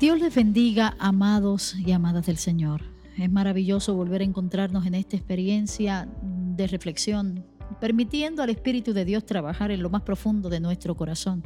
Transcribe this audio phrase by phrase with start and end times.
[0.00, 2.80] Dios les bendiga, amados y amadas del Señor.
[3.18, 7.44] Es maravilloso volver a encontrarnos en esta experiencia de reflexión,
[7.82, 11.44] permitiendo al Espíritu de Dios trabajar en lo más profundo de nuestro corazón.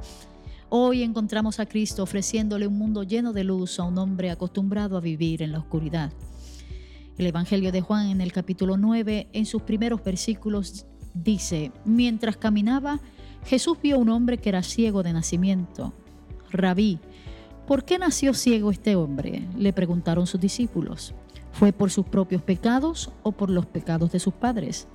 [0.68, 5.00] Hoy encontramos a Cristo ofreciéndole un mundo lleno de luz a un hombre acostumbrado a
[5.00, 6.12] vivir en la oscuridad.
[7.18, 13.00] El Evangelio de Juan en el capítulo 9, en sus primeros versículos, dice, mientras caminaba,
[13.46, 15.92] Jesús vio a un hombre que era ciego de nacimiento.
[16.52, 17.00] Rabí,
[17.66, 19.48] ¿Por qué nació ciego este hombre?
[19.56, 21.14] le preguntaron sus discípulos.
[21.52, 24.86] ¿Fue por sus propios pecados o por los pecados de sus padres?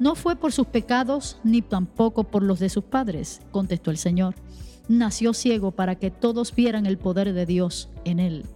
[0.00, 4.34] No fue por sus pecados ni tampoco por los de sus padres, contestó el Señor.
[4.88, 8.46] Nació ciego para que todos vieran el poder de Dios en él.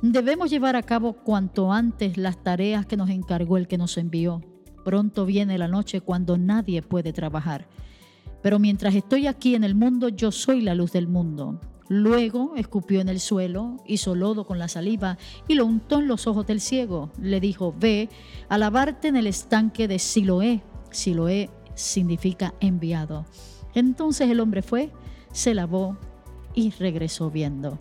[0.00, 4.40] Debemos llevar a cabo cuanto antes las tareas que nos encargó el que nos envió.
[4.82, 7.68] Pronto viene la noche cuando nadie puede trabajar.
[8.40, 11.60] Pero mientras estoy aquí en el mundo, yo soy la luz del mundo.
[11.94, 16.26] Luego escupió en el suelo, hizo lodo con la saliva y lo untó en los
[16.26, 17.10] ojos del ciego.
[17.20, 18.08] Le dijo, ve
[18.48, 20.62] a lavarte en el estanque de Siloé.
[20.90, 23.26] Siloé significa enviado.
[23.74, 24.90] Entonces el hombre fue,
[25.32, 25.98] se lavó
[26.54, 27.78] y regresó viendo.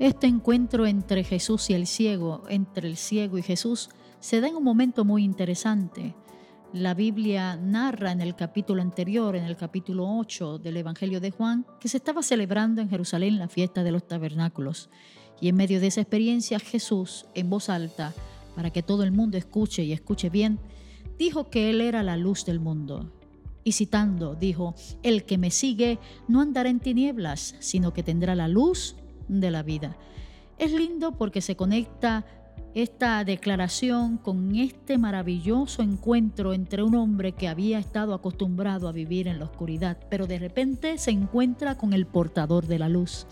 [0.00, 4.56] Este encuentro entre Jesús y el ciego, entre el ciego y Jesús, se da en
[4.56, 6.16] un momento muy interesante.
[6.72, 11.66] La Biblia narra en el capítulo anterior, en el capítulo 8 del Evangelio de Juan,
[11.80, 14.88] que se estaba celebrando en Jerusalén la fiesta de los tabernáculos.
[15.40, 18.14] Y en medio de esa experiencia Jesús, en voz alta,
[18.54, 20.60] para que todo el mundo escuche y escuche bien,
[21.18, 23.10] dijo que Él era la luz del mundo.
[23.64, 25.98] Y citando, dijo, El que me sigue
[26.28, 28.94] no andará en tinieblas, sino que tendrá la luz
[29.26, 29.96] de la vida.
[30.56, 32.24] Es lindo porque se conecta
[32.74, 39.26] esta declaración con este maravilloso encuentro entre un hombre que había estado acostumbrado a vivir
[39.26, 43.26] en la oscuridad, pero de repente se encuentra con el portador de la luz.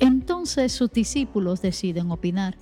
[0.00, 2.56] Entonces sus discípulos deciden opinar.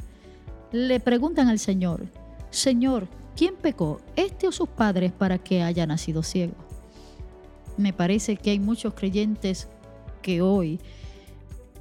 [0.72, 2.06] Le preguntan al Señor,
[2.50, 6.54] Señor, ¿quién pecó, este o sus padres, para que haya nacido ciego?
[7.78, 9.68] Me parece que hay muchos creyentes
[10.20, 10.80] que hoy,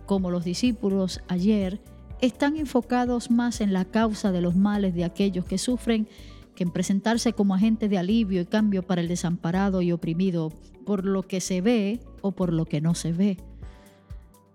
[0.05, 1.81] como los discípulos ayer,
[2.21, 6.07] están enfocados más en la causa de los males de aquellos que sufren
[6.55, 10.51] que en presentarse como agentes de alivio y cambio para el desamparado y oprimido
[10.85, 13.37] por lo que se ve o por lo que no se ve.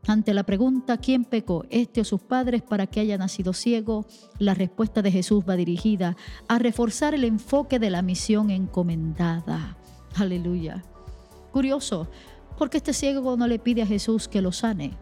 [0.06, 4.04] Ante la pregunta ¿quién pecó, este o sus padres para que haya nacido ciego?
[4.38, 6.14] La respuesta de Jesús va dirigida
[6.46, 9.78] a reforzar el enfoque de la misión encomendada.
[10.16, 10.84] Aleluya.
[11.52, 12.08] Curioso,
[12.58, 14.92] porque este ciego no le pide a Jesús que lo sane,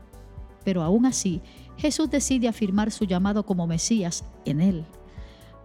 [0.65, 1.41] pero aún así
[1.77, 4.85] Jesús decide afirmar su llamado como Mesías en él,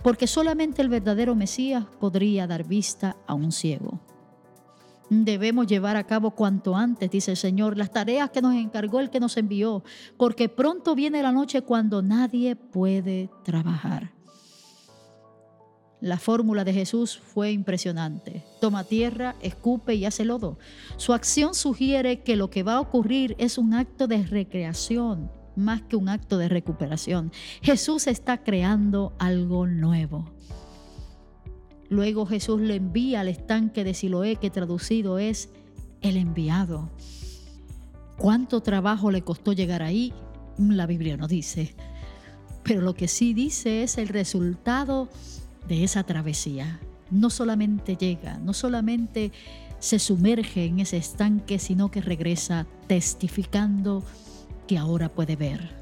[0.04, 4.00] porque solamente el verdadero Mesías podría dar vista a un ciego.
[5.10, 9.10] Debemos llevar a cabo cuanto antes, dice el Señor, las tareas que nos encargó el
[9.10, 9.84] que nos envió,
[10.18, 14.17] porque pronto viene la noche cuando nadie puede trabajar.
[16.00, 18.44] La fórmula de Jesús fue impresionante.
[18.62, 20.60] Toma tierra, escupe y hace lodo.
[20.98, 25.82] Su acción sugiere que lo que va a ocurrir es un acto de recreación, más
[25.82, 27.32] que un acto de recuperación.
[27.64, 30.32] Jesús está creando algo nuevo.
[31.90, 35.50] Luego Jesús le envía al estanque de Siloé, que traducido es
[36.02, 36.92] el enviado.
[38.18, 40.14] ¿Cuánto trabajo le costó llegar ahí?
[40.60, 41.76] La Biblia no dice.
[42.62, 45.10] Pero lo que sí dice es el resultado
[45.68, 46.80] de esa travesía.
[47.10, 49.32] No solamente llega, no solamente
[49.80, 54.04] se sumerge en ese estanque, sino que regresa testificando
[54.68, 55.78] que ahora puede ver.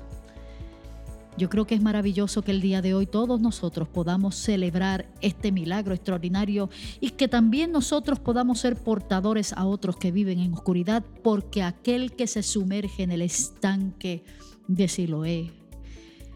[1.37, 5.51] Yo creo que es maravilloso que el día de hoy todos nosotros podamos celebrar este
[5.51, 6.69] milagro extraordinario
[7.01, 12.13] y que también nosotros podamos ser portadores a otros que viven en oscuridad, porque aquel
[12.13, 14.23] que se sumerge en el estanque
[14.69, 15.51] de Siloé,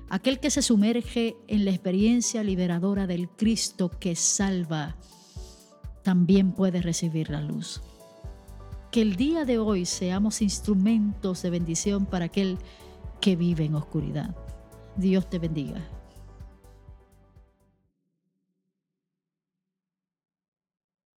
[0.09, 4.95] aquel que se sumerge en la experiencia liberadora del Cristo que salva,
[6.03, 7.81] también puede recibir la luz
[8.91, 12.57] que el día de hoy seamos instrumentos de bendición para aquel
[13.21, 14.35] que vive en oscuridad.
[14.95, 15.88] Dios te bendiga.